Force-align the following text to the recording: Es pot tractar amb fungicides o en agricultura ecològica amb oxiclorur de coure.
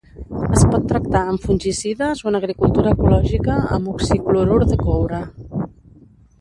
Es 0.59 0.61
pot 0.69 0.87
tractar 0.91 1.21
amb 1.33 1.43
fungicides 1.49 2.23
o 2.25 2.31
en 2.33 2.39
agricultura 2.41 2.95
ecològica 2.99 3.61
amb 3.79 3.95
oxiclorur 3.95 4.61
de 4.75 4.81
coure. 4.85 5.25